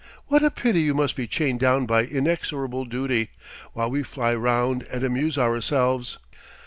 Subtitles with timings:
[0.29, 3.29] "What a pity you must be chained down by inexorable duty,
[3.73, 6.17] while we fly round and amuse ourselves."